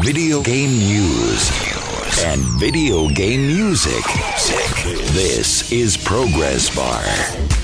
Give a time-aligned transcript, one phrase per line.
[0.00, 1.50] video game news
[2.24, 4.04] and video game music.
[5.12, 7.61] This is Progress Bar.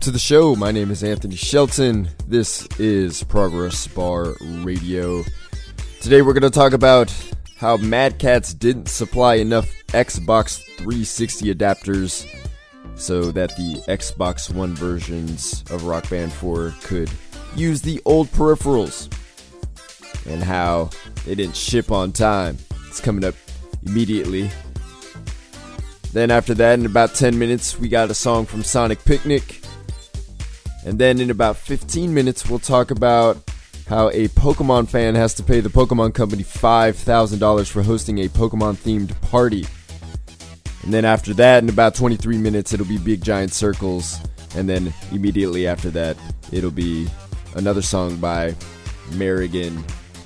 [0.00, 0.56] To the show.
[0.56, 2.08] My name is Anthony Shelton.
[2.26, 5.22] This is Progress Bar Radio.
[6.00, 7.14] Today we're going to talk about
[7.58, 12.26] how Mad Catz didn't supply enough Xbox 360 adapters
[12.94, 17.10] so that the Xbox One versions of Rock Band 4 could
[17.54, 19.12] use the old peripherals
[20.26, 20.88] and how
[21.26, 22.56] they didn't ship on time.
[22.88, 23.34] It's coming up
[23.84, 24.50] immediately.
[26.14, 29.60] Then after that, in about 10 minutes, we got a song from Sonic Picnic.
[30.84, 33.38] And then in about 15 minutes, we'll talk about
[33.86, 38.76] how a Pokemon fan has to pay the Pokemon Company $5,000 for hosting a Pokemon
[38.76, 39.66] themed party.
[40.82, 44.18] And then after that, in about 23 minutes, it'll be Big Giant Circles.
[44.54, 46.16] And then immediately after that,
[46.52, 47.08] it'll be
[47.56, 48.52] another song by
[49.10, 49.82] Marigan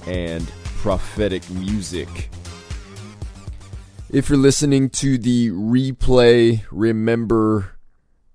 [0.06, 0.46] and
[0.76, 2.28] Prophetic Music.
[4.10, 7.72] If you're listening to the replay, remember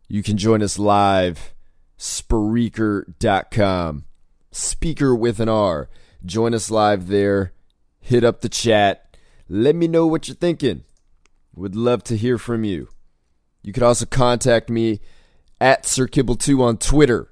[0.08, 1.54] you can join us live.
[2.00, 4.06] Spreaker.com.
[4.52, 5.90] Speaker with an R.
[6.26, 7.54] Join us live there.
[8.00, 9.16] Hit up the chat.
[9.48, 10.84] Let me know what you're thinking.
[11.56, 12.90] Would love to hear from you.
[13.62, 15.02] You could also contact me
[15.60, 17.32] at SirKibble2 on Twitter.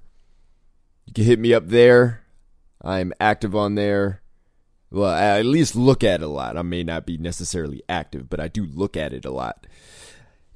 [1.06, 2.24] You can hit me up there.
[2.82, 4.22] I'm active on there.
[4.92, 6.58] Well, I at least look at it a lot.
[6.58, 9.68] I may not be necessarily active, but I do look at it a lot.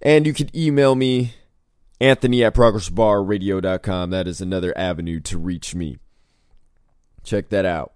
[0.02, 1.34] And you can email me,
[2.02, 4.10] Anthony at progressbarradio.com.
[4.10, 6.00] That is another avenue to reach me.
[7.24, 7.94] Check that out.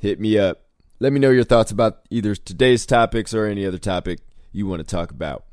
[0.00, 0.62] Hit me up.
[0.98, 4.18] Let me know your thoughts about either today's topics or any other topic
[4.50, 5.44] you want to talk about.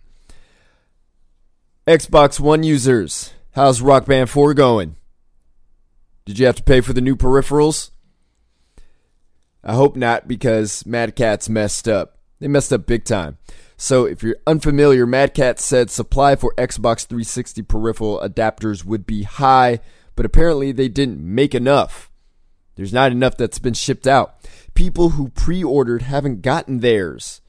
[1.87, 4.95] Xbox One users, how's Rock Band 4 going?
[6.25, 7.91] Did you have to pay for the new peripherals?
[9.63, 12.17] I hope not because Mad Catz messed up.
[12.39, 13.37] They messed up big time.
[13.81, 19.23] So if you're unfamiliar, Mad Catz said supply for Xbox 360 peripheral adapters would be
[19.23, 19.79] high,
[20.15, 22.11] but apparently they didn't make enough.
[22.75, 24.35] There's not enough that's been shipped out.
[24.75, 27.41] People who pre ordered haven't gotten theirs.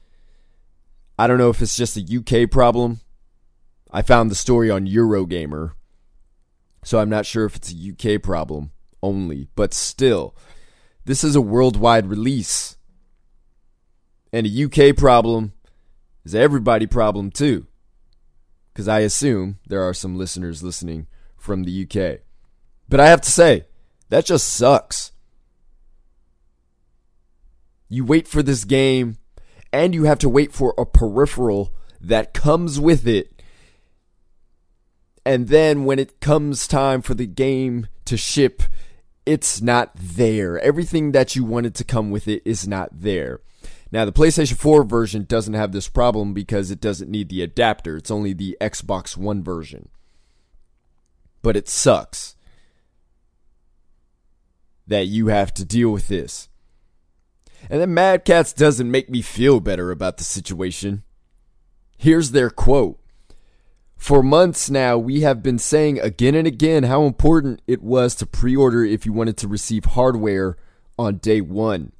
[1.19, 3.01] I don't know if it's just a UK problem.
[3.91, 5.73] I found the story on Eurogamer.
[6.83, 8.71] So I'm not sure if it's a UK problem
[9.03, 10.35] only, but still,
[11.05, 12.75] this is a worldwide release.
[14.33, 15.52] And a UK problem
[16.25, 17.67] is everybody problem too.
[18.71, 21.07] Because I assume there are some listeners listening
[21.37, 22.21] from the UK.
[22.89, 23.65] But I have to say,
[24.09, 25.11] that just sucks.
[27.89, 29.17] You wait for this game,
[29.71, 33.41] and you have to wait for a peripheral that comes with it.
[35.25, 38.63] And then when it comes time for the game to ship,
[39.25, 40.59] it's not there.
[40.59, 43.39] Everything that you wanted to come with it is not there.
[43.93, 47.95] Now, the PlayStation 4 version doesn't have this problem because it doesn't need the adapter.
[47.95, 49.89] It's only the Xbox One version.
[51.43, 52.35] But it sucks
[54.87, 56.49] that you have to deal with this.
[57.69, 61.03] And then Mad Catz doesn't make me feel better about the situation.
[61.95, 62.99] Here's their quote
[63.95, 68.25] for months now, we have been saying again and again how important it was to
[68.25, 70.57] pre order if you wanted to receive hardware
[70.99, 71.93] on day one.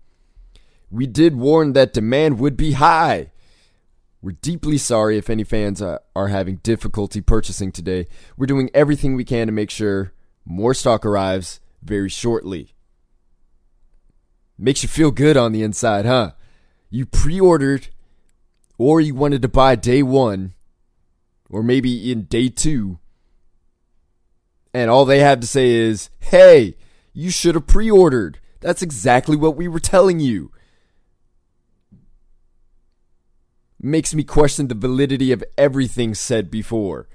[0.93, 3.31] We did warn that demand would be high.
[4.21, 8.05] We're deeply sorry if any fans are, having difficulty purchasing today.
[8.37, 10.13] We're doing everything we can to make sure
[10.45, 12.75] more stock arrives very shortly.
[14.55, 16.34] Makes you feel good on the inside, huh?
[16.91, 17.87] You pre ordered
[18.78, 20.53] or you wanted to buy day one
[21.49, 22.99] or maybe in day two,
[24.75, 26.75] and all they have to say is, hey,
[27.13, 28.37] you should have pre ordered.
[28.59, 30.51] That's exactly what we were telling you.
[33.85, 37.08] Makes me question the validity of everything said before.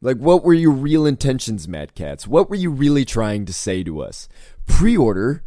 [0.00, 2.26] Like, what were your real intentions, Mad Catz?
[2.26, 4.28] What were you really trying to say to us?
[4.64, 5.42] Pre order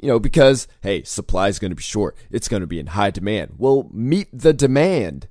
[0.00, 2.16] you know, because, hey, supply is going to be short.
[2.30, 3.54] It's going to be in high demand.
[3.58, 5.28] Well, meet the demand.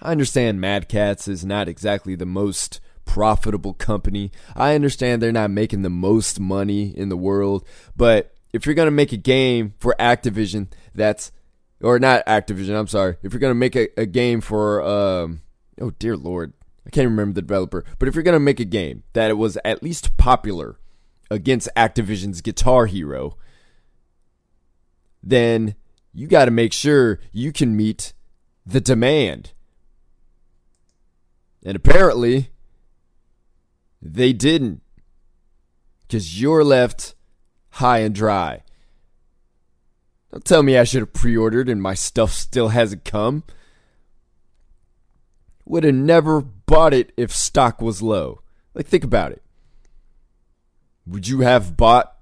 [0.00, 4.30] I understand Mad Catz is not exactly the most profitable company.
[4.54, 8.86] I understand they're not making the most money in the world, but if you're going
[8.86, 11.32] to make a game for Activision that's
[11.82, 13.16] or not Activision, I'm sorry.
[13.22, 15.42] If you're going to make a, a game for um
[15.80, 16.52] oh dear lord,
[16.86, 19.34] I can't remember the developer, but if you're going to make a game that it
[19.34, 20.78] was at least popular
[21.30, 23.36] against Activision's Guitar Hero,
[25.20, 25.74] then
[26.12, 28.12] you got to make sure you can meet
[28.64, 29.52] the demand.
[31.64, 32.50] And apparently,
[34.00, 34.82] they didn't.
[36.02, 37.14] Because you're left
[37.74, 38.62] high and dry.
[40.30, 43.44] Don't tell me I should have pre ordered and my stuff still hasn't come.
[45.64, 48.42] Would have never bought it if stock was low.
[48.74, 49.42] Like, think about it.
[51.06, 52.16] Would you have bought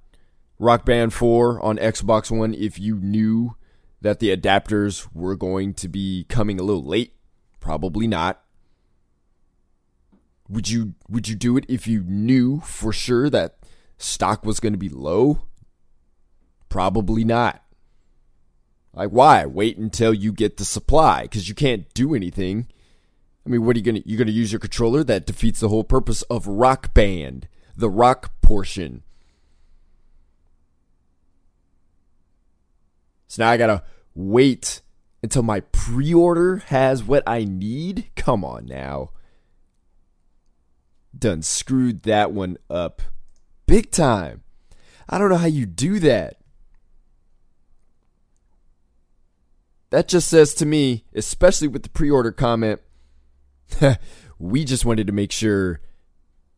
[0.59, 3.57] Rock Band 4 on Xbox One if you knew
[4.01, 7.15] that the adapters were going to be coming a little late?
[7.61, 8.43] Probably not.
[10.49, 13.62] Would you would you do it if you knew for sure that
[14.03, 15.43] stock was going to be low?
[16.69, 17.63] Probably not.
[18.95, 19.47] Like why?
[19.47, 22.69] Wait until you get the supply cuz you can't do anything.
[23.47, 25.61] I mean, what are you going to you're going to use your controller that defeats
[25.61, 29.03] the whole purpose of Rock Band, the rock portion.
[33.29, 33.83] So now I got to
[34.15, 34.83] wait
[35.23, 38.11] until my pre-order has what I need?
[38.15, 39.11] Come on now
[41.17, 43.03] done screwed that one up
[43.67, 44.43] big time.
[45.09, 46.37] I don't know how you do that.
[49.91, 52.81] That just says to me, especially with the pre order comment,
[54.39, 55.81] we just wanted to make sure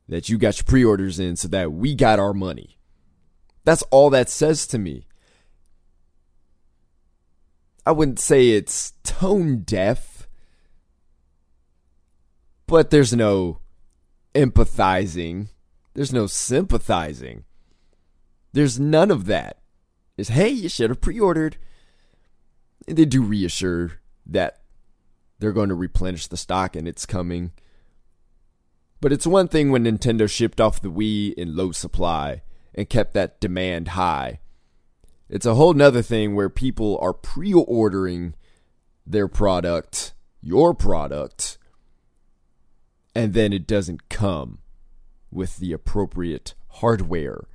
[0.08, 2.78] that you got your pre orders in so that we got our money.
[3.64, 5.06] That's all that says to me.
[7.86, 10.28] I wouldn't say it's tone deaf,
[12.66, 13.58] but there's no
[14.34, 15.48] empathizing.
[15.94, 17.44] There's no sympathizing.
[18.52, 19.58] There's none of that.
[20.16, 21.56] Is hey, you should have pre-ordered.
[22.86, 24.60] They do reassure that
[25.38, 27.52] they're going to replenish the stock and it's coming.
[29.00, 32.42] But it's one thing when Nintendo shipped off the Wii in low supply
[32.74, 34.40] and kept that demand high.
[35.28, 38.34] It's a whole nother thing where people are pre ordering
[39.06, 41.58] their product, your product,
[43.14, 44.58] and then it doesn't come
[45.34, 47.46] with the appropriate hardware.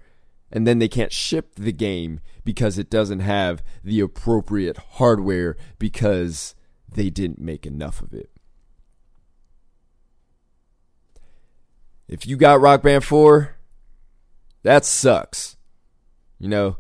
[0.52, 6.56] And then they can't ship the game because it doesn't have the appropriate hardware because
[6.92, 8.30] they didn't make enough of it.
[12.08, 13.56] If you got Rock Band 4,
[14.64, 15.58] that sucks.
[16.40, 16.78] You know,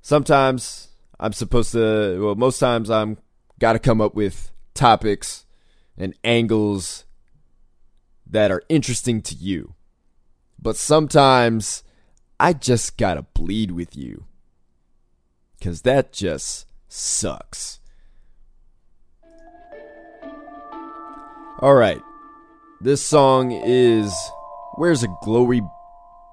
[0.00, 0.88] sometimes
[1.18, 3.18] I'm supposed to, well, most times I'm
[3.58, 5.44] got to come up with topics
[5.98, 7.04] and angles
[8.26, 9.74] that are interesting to you.
[10.62, 11.82] But sometimes
[12.38, 14.24] I just gotta bleed with you.
[15.58, 17.80] Because that just sucks.
[21.62, 22.00] Alright.
[22.80, 24.14] This song is
[24.76, 25.60] Where's a Glowy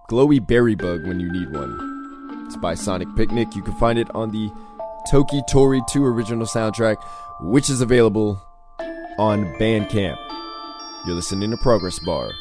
[0.10, 2.44] Glowy Berry Bug When You Need One?
[2.46, 3.56] It's by Sonic Picnic.
[3.56, 4.50] You can find it on the
[5.12, 6.96] Toki Tori 2 original soundtrack,
[7.42, 8.42] which is available
[9.20, 10.18] on Bandcamp.
[11.06, 12.32] You're listening to Progress Bar.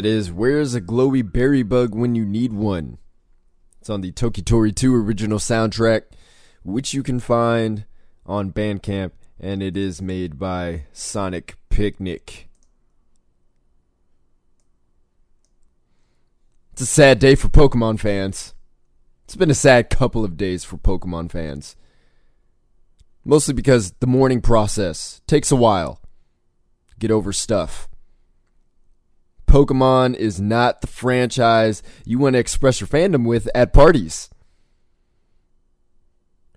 [0.00, 2.96] That is, where's a glowy berry bug when you need one?
[3.82, 6.04] It's on the Toki Tori 2 original soundtrack,
[6.62, 7.84] which you can find
[8.24, 12.48] on Bandcamp, and it is made by Sonic Picnic.
[16.72, 18.54] It's a sad day for Pokemon fans.
[19.24, 21.76] It's been a sad couple of days for Pokemon fans.
[23.22, 26.00] Mostly because the mourning process takes a while.
[26.98, 27.89] Get over stuff.
[29.50, 34.30] Pokemon is not the franchise you want to express your fandom with at parties.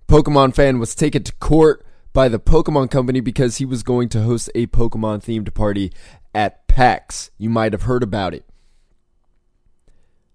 [0.08, 1.84] Pokemon fan was taken to court
[2.14, 5.92] by the Pokemon Company because he was going to host a Pokemon themed party
[6.36, 7.32] at PAX.
[7.40, 8.46] You might have heard about it.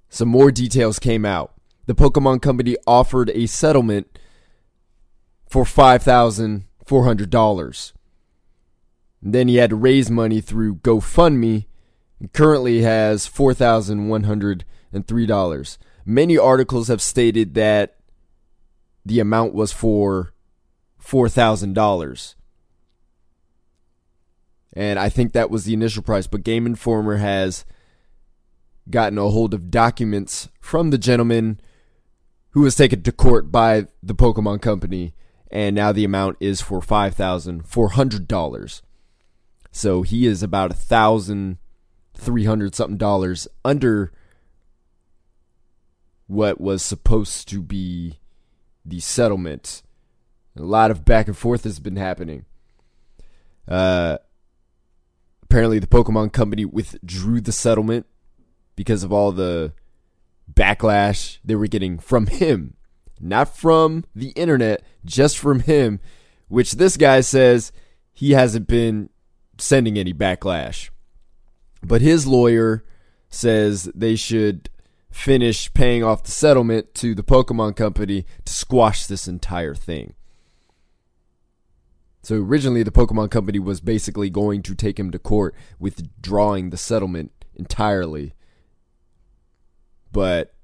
[0.08, 1.52] Some more details came out.
[1.86, 4.18] The Pokemon Company offered a settlement
[5.48, 7.92] for $5,400.
[9.22, 11.67] Then he had to raise money through GoFundMe
[12.32, 15.78] currently has $4,103.
[16.04, 17.96] Many articles have stated that
[19.04, 20.34] the amount was for
[21.02, 22.34] $4,000.
[24.74, 27.64] And I think that was the initial price, but Game Informer has
[28.90, 31.60] gotten a hold of documents from the gentleman
[32.50, 35.14] who was taken to court by the Pokemon Company,
[35.50, 38.82] and now the amount is for $5,400.
[39.70, 41.58] So he is about a thousand
[42.18, 44.12] 300 something dollars under
[46.26, 48.18] what was supposed to be
[48.84, 49.82] the settlement.
[50.56, 52.44] A lot of back and forth has been happening.
[53.66, 54.18] Uh,
[55.42, 58.06] apparently, the Pokemon Company withdrew the settlement
[58.76, 59.72] because of all the
[60.52, 62.74] backlash they were getting from him.
[63.20, 66.00] Not from the internet, just from him,
[66.48, 67.72] which this guy says
[68.12, 69.10] he hasn't been
[69.58, 70.90] sending any backlash.
[71.82, 72.84] But his lawyer
[73.28, 74.70] says they should
[75.10, 80.14] finish paying off the settlement to the Pokemon Company to squash this entire thing.
[82.22, 86.76] So originally, the Pokemon Company was basically going to take him to court, withdrawing the
[86.76, 88.34] settlement entirely.
[90.12, 90.54] But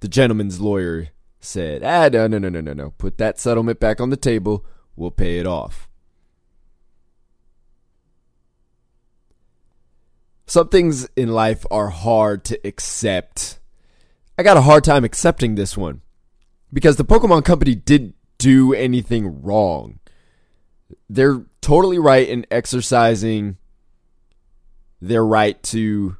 [0.00, 1.08] the gentleman's lawyer
[1.40, 2.90] said, ah, no, no, no, no, no, no.
[2.98, 4.64] Put that settlement back on the table.
[4.94, 5.88] We'll pay it off.
[10.46, 13.58] Some things in life are hard to accept.
[14.36, 16.02] I got a hard time accepting this one
[16.72, 19.98] because the Pokemon Company didn't do anything wrong.
[21.08, 23.56] They're totally right in exercising
[25.00, 26.16] their right to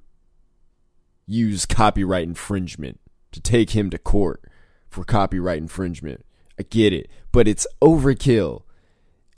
[1.27, 3.01] use copyright infringement,
[3.33, 4.43] to take him to court
[4.89, 6.25] for copyright infringement.
[6.59, 8.63] I get it, but it's overkill.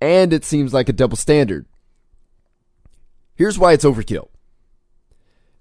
[0.00, 1.66] And it seems like a double standard.
[3.34, 4.28] Here's why it's overkill.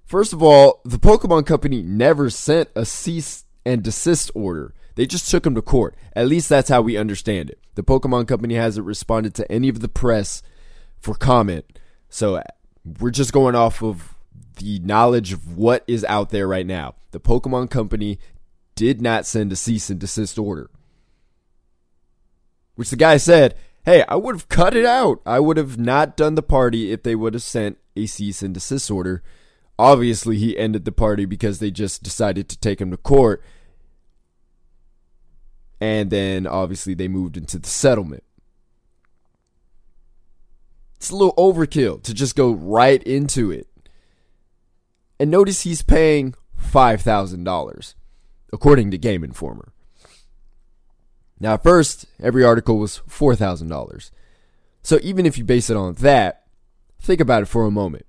[0.05, 4.74] First of all, the Pokemon Company never sent a cease and desist order.
[4.95, 5.95] They just took him to court.
[6.15, 7.60] At least that's how we understand it.
[7.75, 10.43] The Pokemon Company hasn't responded to any of the press
[11.00, 11.79] for comment.
[12.10, 12.41] So
[13.00, 14.15] we're just going off of
[14.57, 16.95] the knowledge of what is out there right now.
[17.12, 18.19] The Pokemon Company
[18.75, 20.69] did not send a cease and desist order.
[22.75, 23.55] Which the guy said,
[23.86, 25.22] hey, I would have cut it out.
[25.25, 28.53] I would have not done the party if they would have sent a cease and
[28.53, 29.24] desist order.
[29.77, 33.44] Obviously, he ended the party because they just decided to take him to court.
[35.82, 38.24] And then obviously they moved into the settlement.
[40.96, 43.68] It's a little overkill to just go right into it.
[45.20, 47.94] And notice he's paying $5,000,
[48.53, 49.74] according to Game Informer.
[51.39, 54.12] Now, at first, every article was $4,000.
[54.82, 56.44] So even if you base it on that,
[57.01, 58.06] think about it for a moment.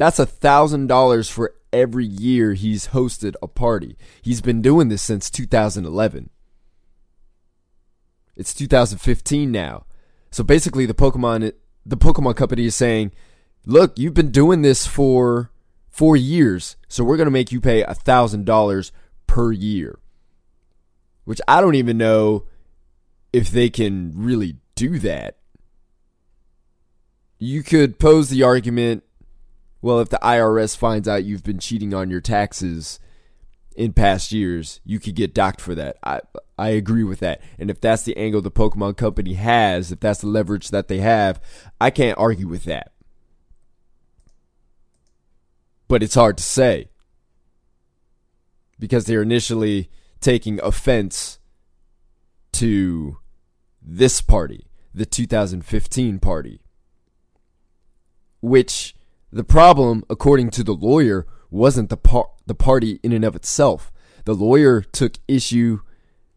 [0.00, 3.98] That's a thousand dollars for every year he's hosted a party.
[4.22, 6.30] He's been doing this since 2011.
[8.34, 9.84] It's 2015 now.
[10.30, 11.52] So basically the Pokemon
[11.84, 13.12] the Pokemon company is saying,
[13.66, 15.50] "Look, you've been doing this for
[15.90, 18.92] 4 years, so we're going to make you pay a $1000
[19.26, 19.98] per year."
[21.26, 22.46] Which I don't even know
[23.34, 25.36] if they can really do that.
[27.38, 29.04] You could pose the argument
[29.82, 33.00] well, if the IRS finds out you've been cheating on your taxes
[33.74, 35.96] in past years, you could get docked for that.
[36.02, 36.20] I
[36.58, 37.40] I agree with that.
[37.58, 40.98] And if that's the angle the Pokemon Company has, if that's the leverage that they
[40.98, 41.40] have,
[41.80, 42.92] I can't argue with that.
[45.88, 46.90] But it's hard to say
[48.78, 49.90] because they're initially
[50.20, 51.38] taking offense
[52.52, 53.18] to
[53.80, 56.60] this party, the 2015 party,
[58.42, 58.94] which
[59.32, 63.92] The problem, according to the lawyer, wasn't the par- the party in and of itself.
[64.24, 65.80] The lawyer took issue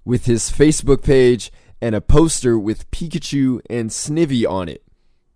[0.06, 1.52] with his Facebook page
[1.82, 4.84] and a poster with Pikachu and Snivy on it.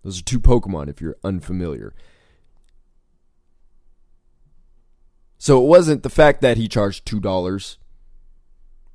[0.03, 1.93] Those are two Pokemon if you're unfamiliar.
[5.37, 7.77] So it wasn't the fact that he charged $2,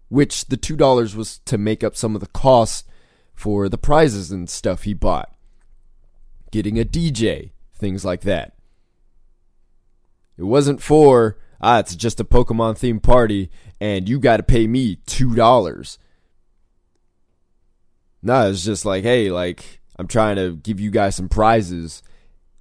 [0.09, 2.85] which the $2 was to make up some of the costs
[3.35, 5.35] for the prizes and stuff he bought.
[6.51, 7.52] Getting a DJ,
[7.83, 8.55] things like that.
[10.39, 14.67] It wasn't for, ah, it's just a Pokemon themed party and you got to pay
[14.67, 15.99] me $2.
[18.23, 22.03] No, it's just like, hey, like, I'm trying to give you guys some prizes.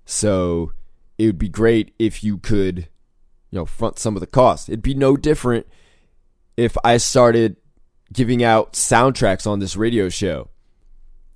[0.05, 0.73] So
[1.19, 2.89] it would be great if you could,
[3.51, 4.69] you know, front some of the cost.
[4.69, 5.67] It'd be no different
[6.57, 7.57] if I started
[8.11, 10.49] giving out soundtracks on this radio show.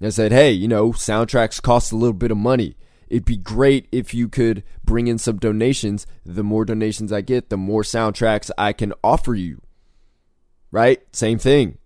[0.01, 2.75] I said, hey, you know, soundtracks cost a little bit of money.
[3.15, 6.05] It'd be great if you could bring in some donations.
[6.25, 9.61] The more donations I get, the more soundtracks I can offer you.
[10.69, 11.01] Right?
[11.15, 11.77] Same thing.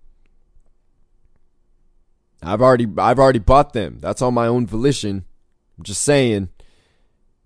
[2.41, 3.99] I've already I've already bought them.
[3.99, 5.23] That's on my own volition.
[5.77, 6.49] I'm just saying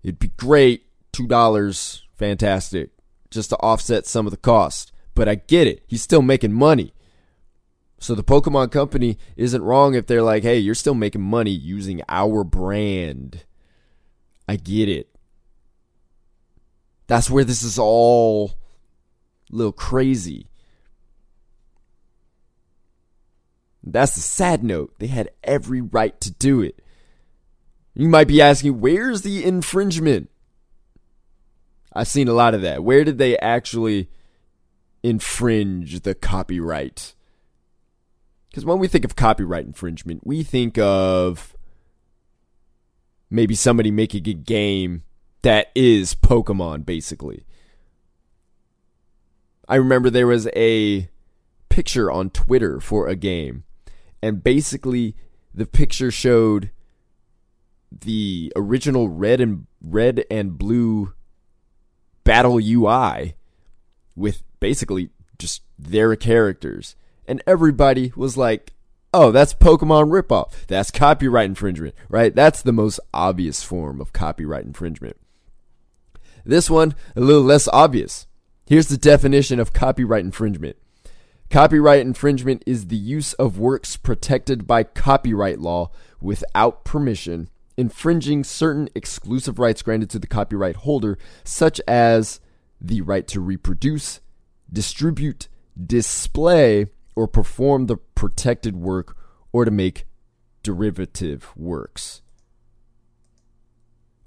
[0.02, 2.88] it'd be great, two dollars, fantastic,
[3.30, 4.92] just to offset some of the cost.
[5.14, 5.82] But I get it.
[5.86, 6.94] He's still making money.
[7.98, 12.00] So the Pokemon company isn't wrong if they're like, hey, you're still making money using
[12.08, 13.44] our brand.
[14.48, 15.08] I get it.
[17.06, 18.54] That's where this is all
[19.52, 20.48] a little crazy.
[23.82, 24.94] That's the sad note.
[24.98, 26.82] They had every right to do it.
[27.94, 30.30] You might be asking, where's the infringement?
[31.92, 32.82] I've seen a lot of that.
[32.82, 34.08] Where did they actually
[35.02, 37.14] infringe the copyright?
[38.50, 41.53] Because when we think of copyright infringement, we think of
[43.30, 45.02] maybe somebody making a game
[45.42, 47.44] that is Pokemon, basically.
[49.68, 51.08] I remember there was a
[51.68, 53.64] picture on Twitter for a game,
[54.22, 55.16] and basically
[55.54, 56.70] the picture showed
[57.90, 61.14] the original red and red and blue
[62.24, 63.36] battle UI
[64.16, 68.73] with basically just their characters and everybody was like,
[69.14, 70.66] "Oh, that's Pokemon ripoff.
[70.66, 72.34] That's copyright infringement, right?
[72.34, 75.16] That's the most obvious form of copyright infringement."
[76.44, 78.26] This one, a little less obvious.
[78.66, 80.76] Here's the definition of copyright infringement.
[81.48, 88.88] Copyright infringement is the use of works protected by copyright law without permission, infringing certain
[88.96, 92.40] exclusive rights granted to the copyright holder, such as
[92.80, 94.20] the right to reproduce,
[94.72, 95.48] distribute,
[95.80, 99.16] display, or perform the protected work
[99.52, 100.06] or to make
[100.62, 102.22] derivative works.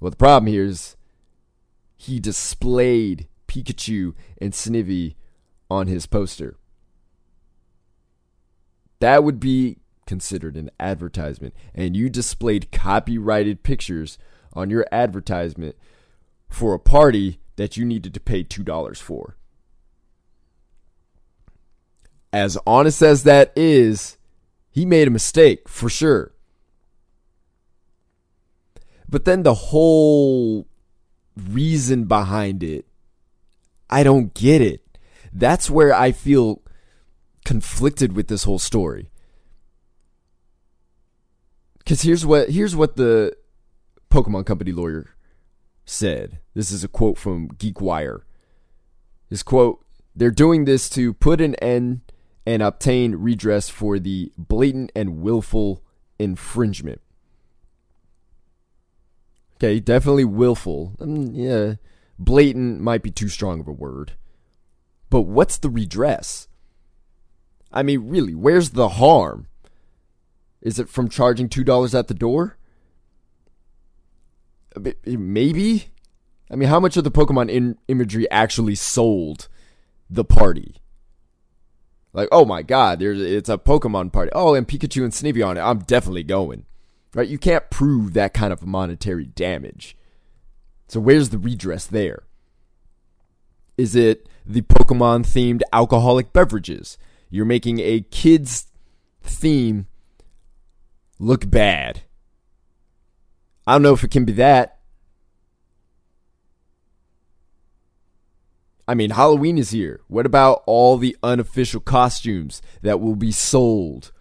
[0.00, 0.96] Well, the problem here is
[1.96, 5.16] he displayed Pikachu and Snivy
[5.70, 6.56] on his poster.
[9.00, 14.18] That would be considered an advertisement, and you displayed copyrighted pictures
[14.54, 15.76] on your advertisement
[16.48, 19.36] for a party that you needed to pay $2 for
[22.32, 24.16] as honest as that is,
[24.70, 26.32] he made a mistake for sure.
[29.08, 30.66] But then the whole
[31.36, 32.86] reason behind it,
[33.88, 34.84] I don't get it.
[35.32, 36.62] That's where I feel
[37.44, 39.10] conflicted with this whole story.
[41.86, 43.34] Cuz here's what here's what the
[44.10, 45.14] Pokemon Company lawyer
[45.86, 46.40] said.
[46.54, 48.20] This is a quote from GeekWire.
[49.30, 52.00] His quote, they're doing this to put an end
[52.48, 55.82] and obtain redress for the blatant and willful
[56.18, 57.02] infringement.
[59.56, 60.96] Okay, definitely willful.
[60.98, 61.74] Um, yeah,
[62.18, 64.12] blatant might be too strong of a word.
[65.10, 66.48] But what's the redress?
[67.70, 69.48] I mean, really, where's the harm?
[70.62, 72.56] Is it from charging $2 at the door?
[75.04, 75.88] Maybe?
[76.50, 79.48] I mean, how much of the Pokemon in- imagery actually sold
[80.08, 80.76] the party?
[82.12, 84.30] Like, oh my god, there's it's a Pokemon party.
[84.34, 85.60] Oh, and Pikachu and Snivy on it.
[85.60, 86.64] I'm definitely going.
[87.14, 87.28] Right?
[87.28, 89.96] You can't prove that kind of monetary damage.
[90.88, 92.24] So where's the redress there?
[93.76, 96.98] Is it the Pokemon themed alcoholic beverages?
[97.30, 98.66] You're making a kids
[99.22, 99.86] theme
[101.18, 102.02] look bad.
[103.66, 104.77] I don't know if it can be that.
[108.88, 110.00] I mean, Halloween is here.
[110.08, 114.12] What about all the unofficial costumes that will be sold?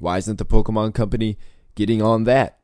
[0.00, 1.38] Why isn't the Pokemon Company
[1.76, 2.58] getting on that?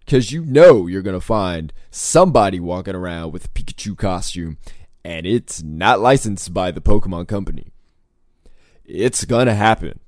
[0.00, 4.58] Because you know you're going to find somebody walking around with a Pikachu costume,
[5.02, 7.72] and it's not licensed by the Pokemon Company.
[8.84, 10.00] It's going to happen.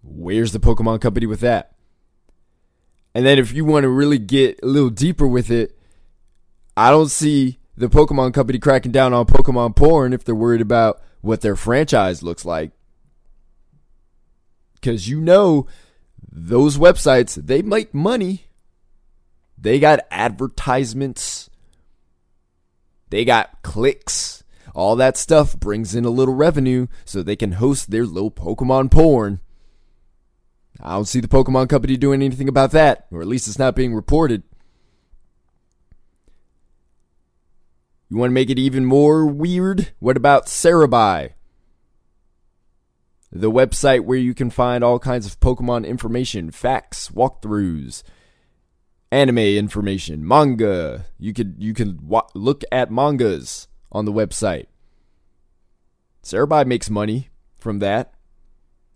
[0.00, 1.74] Where's the Pokemon Company with that?
[3.16, 5.76] And then if you want to really get a little deeper with it,
[6.76, 11.02] I don't see the Pokemon Company cracking down on Pokemon porn if they're worried about
[11.20, 12.72] what their franchise looks like.
[14.74, 15.66] Because you know,
[16.30, 18.46] those websites, they make money.
[19.58, 21.48] They got advertisements,
[23.10, 24.42] they got clicks.
[24.74, 28.90] All that stuff brings in a little revenue so they can host their little Pokemon
[28.90, 29.40] porn.
[30.80, 33.76] I don't see the Pokemon Company doing anything about that, or at least it's not
[33.76, 34.42] being reported.
[38.12, 39.92] You want to make it even more weird?
[39.98, 41.30] What about Serebii?
[43.32, 48.02] The website where you can find all kinds of Pokemon information, facts, walkthroughs,
[49.10, 51.06] anime information, manga.
[51.18, 54.66] You could you can wa- look at mangas on the website.
[56.22, 58.12] Serebii makes money from that.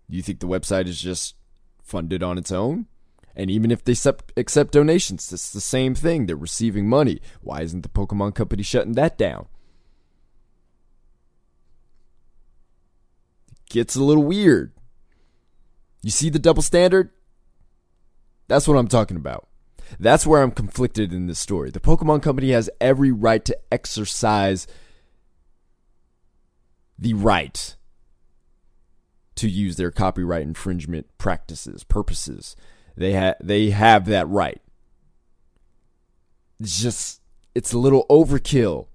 [0.07, 1.33] You think the website is just
[1.81, 2.85] funded on its own?
[3.37, 3.93] And even if they
[4.35, 6.25] accept donations, it's the same thing.
[6.25, 7.21] They're receiving money.
[7.41, 9.45] Why isn't the Pokemon Company shutting that down?
[13.51, 14.73] It gets a little weird.
[16.01, 17.11] You see the double standard?
[18.47, 19.47] That's what I'm talking about.
[19.99, 21.69] That's where I'm conflicted in this story.
[21.69, 24.65] The Pokemon Company has every right to exercise
[26.97, 27.75] the right
[29.35, 32.55] to use their copyright infringement practices, purposes.
[32.97, 34.59] They have they have that right.
[36.59, 37.21] It's just
[37.53, 38.87] it's a little overkill.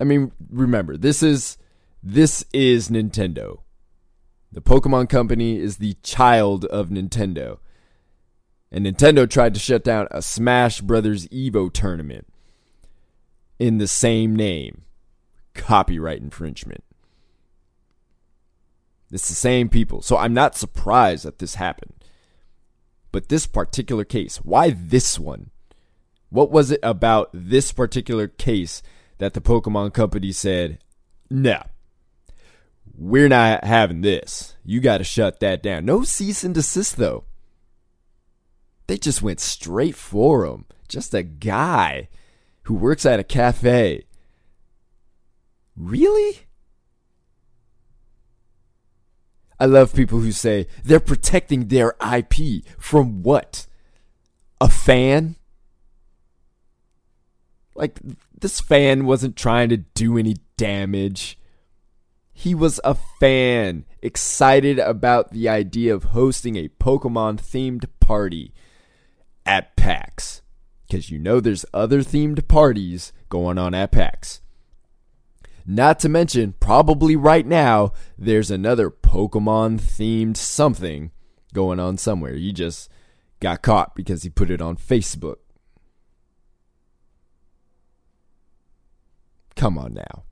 [0.00, 1.58] I mean, remember, this is
[2.02, 3.58] this is Nintendo.
[4.52, 7.58] The Pokemon Company is the child of Nintendo.
[8.70, 12.26] And Nintendo tried to shut down a Smash Brothers Evo tournament
[13.58, 14.82] in the same name.
[15.54, 16.84] Copyright infringement.
[19.12, 20.00] It's the same people.
[20.02, 21.92] So I'm not surprised that this happened.
[23.12, 25.50] But this particular case, why this one?
[26.30, 28.82] What was it about this particular case
[29.18, 30.78] that the Pokemon Company said,
[31.28, 31.62] no,
[32.96, 34.56] we're not having this.
[34.64, 35.84] You got to shut that down.
[35.84, 37.24] No cease and desist, though.
[38.86, 40.64] They just went straight for him.
[40.88, 42.08] Just a guy
[42.62, 44.04] who works at a cafe.
[45.76, 46.46] Really?
[49.62, 53.68] I love people who say they're protecting their IP from what?
[54.60, 55.36] A fan?
[57.76, 58.00] Like,
[58.36, 61.38] this fan wasn't trying to do any damage.
[62.32, 68.52] He was a fan, excited about the idea of hosting a Pokemon themed party
[69.46, 70.42] at PAX.
[70.88, 74.40] Because you know there's other themed parties going on at PAX.
[75.66, 81.12] Not to mention, probably right now, there's another Pokemon themed something
[81.54, 82.34] going on somewhere.
[82.34, 82.90] You just
[83.40, 85.36] got caught because he put it on Facebook.
[89.54, 90.24] Come on now.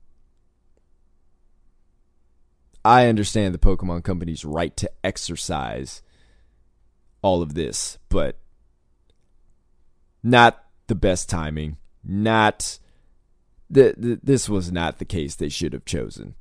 [2.83, 6.01] I understand the Pokemon Company's right to exercise
[7.21, 8.39] all of this, but
[10.23, 12.79] not the best timing, not
[13.71, 16.35] the, the, this was not the case they should have chosen.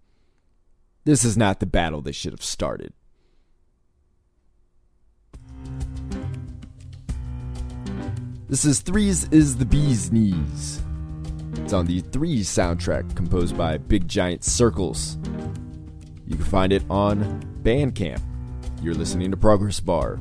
[1.05, 2.93] This is not the battle they should have started.
[8.49, 10.83] This is Threes is the Bee's Knees.
[11.55, 15.17] It's on the Threes soundtrack composed by Big Giant Circles.
[16.27, 18.21] You can find it on Bandcamp.
[18.83, 20.19] You're listening to Progress Bar.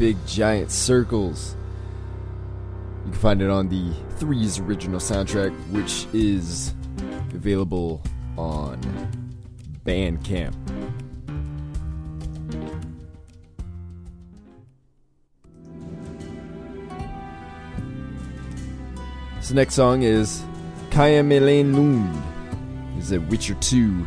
[0.00, 1.54] Big Giant Circles.
[3.04, 6.72] You can find it on the Threes original soundtrack, which is
[7.34, 8.00] available
[8.38, 8.80] on
[9.84, 10.54] Bandcamp.
[19.36, 20.42] This next song is
[20.88, 22.22] Cáemm elaine luned.
[22.98, 24.06] Is a Witcher 2,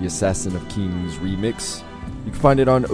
[0.00, 1.84] the Assassin of Kings remix.
[2.24, 2.84] You can find it on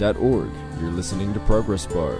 [0.00, 0.50] ocremix.org.
[0.80, 2.18] You're listening to Progress Bar.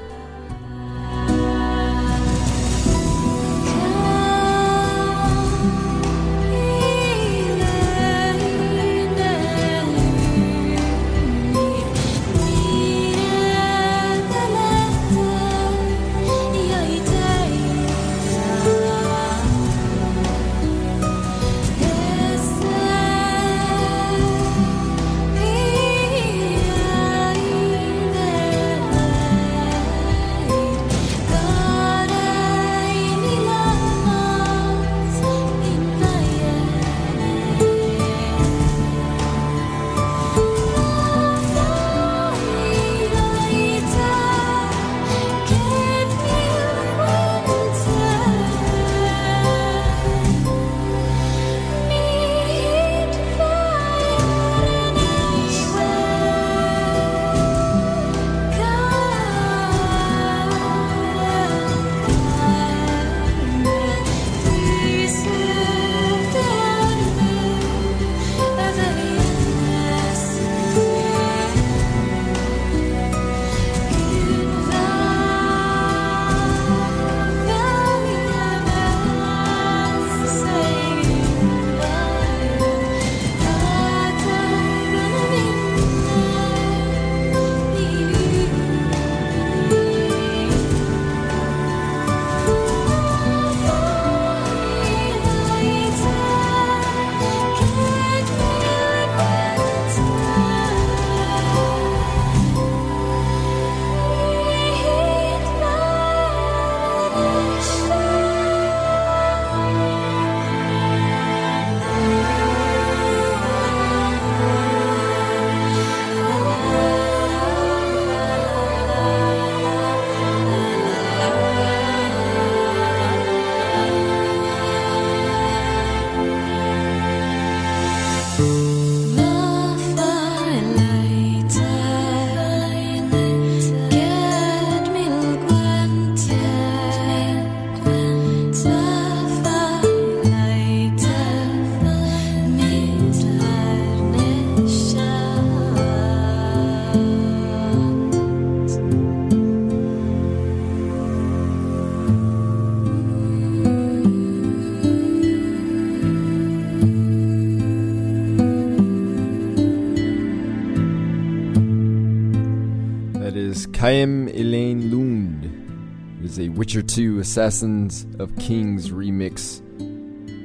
[163.81, 169.63] Cáemm elaine luned is a Witcher 2 Assassins of Kings remix.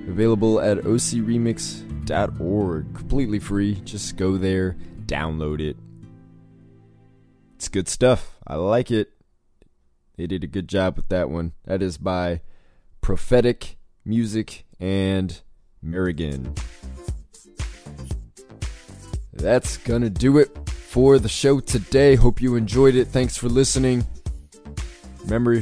[0.07, 2.95] Available at ocremix.org.
[2.95, 3.75] Completely free.
[3.83, 5.75] Just go there, download it.
[7.55, 8.37] It's good stuff.
[8.47, 9.09] I like it.
[10.15, 11.51] They did a good job with that one.
[11.65, 12.39] That is by
[13.01, 13.75] Prophetic
[14.05, 15.41] Music and
[15.83, 16.57] Merrigan.
[19.33, 20.64] That's gonna do it
[20.95, 22.15] for the show today.
[22.15, 23.09] Hope you enjoyed it.
[23.09, 24.07] Thanks for listening.
[25.23, 25.61] Remember,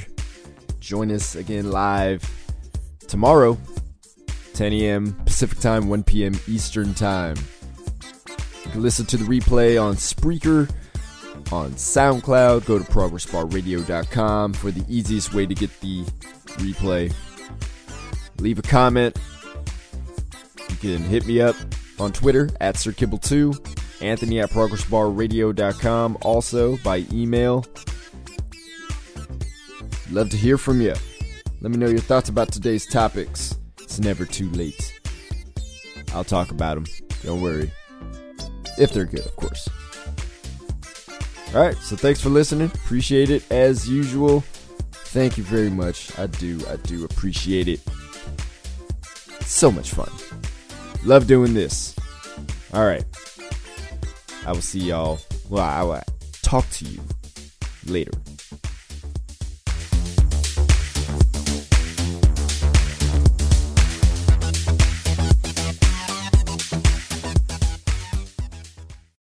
[0.80, 2.24] join us again live
[3.08, 3.58] tomorrow,
[4.54, 5.14] 10 a.m.
[5.26, 6.40] Pacific Time, 1 p.m.
[6.48, 7.36] Eastern Time.
[8.64, 10.72] You can listen to the replay on Spreaker,
[11.52, 12.68] on SoundCloud.
[12.68, 16.04] Go to progressbarradio.com for the easiest way to get the
[16.60, 17.12] replay.
[18.38, 19.18] Leave a comment.
[20.70, 21.56] You can hit me up
[21.98, 26.18] on Twitter at SirKibble2 Anthony at progressbarradio.com.
[26.22, 27.66] Also by email.
[30.12, 30.94] Love to hear from you.
[31.62, 33.58] Let me know your thoughts about today's topics.
[33.80, 35.00] It's never too late.
[36.14, 36.86] I'll talk about them.
[37.24, 37.72] Don't worry.
[38.78, 39.70] If they're good, of course.
[41.56, 42.72] Alright, so thanks for listening.
[42.74, 44.44] Appreciate it as usual.
[44.92, 46.18] Thank you very much.
[46.18, 47.80] I do, I do appreciate it.
[49.42, 50.10] so much fun.
[51.06, 51.96] Love doing this.
[52.74, 53.06] Alright.
[54.46, 55.20] I will see y'all.
[55.50, 56.02] Well, I will
[56.42, 57.00] talk to you
[57.86, 58.12] later.